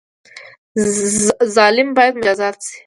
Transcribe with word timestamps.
ظالم 1.55 1.89
باید 1.97 2.15
مجازات 2.17 2.57
شي 2.65 2.77